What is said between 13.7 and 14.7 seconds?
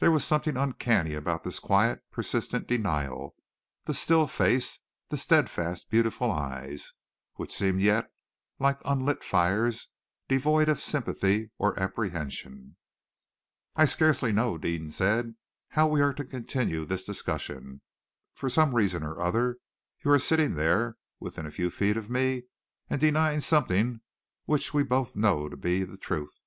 "I scarcely know,"